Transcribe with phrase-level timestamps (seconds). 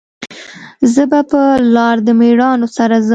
[0.93, 1.41] زه به په
[1.75, 3.09] لار د میړانو سره ځم